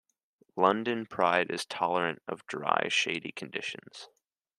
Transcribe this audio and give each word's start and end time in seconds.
London 0.55 1.05
Pride 1.05 1.51
is 1.51 1.67
tolerant 1.67 2.23
of 2.27 2.43
dry, 2.47 2.87
shady 2.89 3.31
conditions. 3.31 4.09